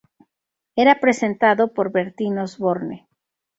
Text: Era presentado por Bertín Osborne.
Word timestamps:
Era 0.75 0.99
presentado 0.99 1.73
por 1.75 1.91
Bertín 1.91 2.39
Osborne. 2.39 3.07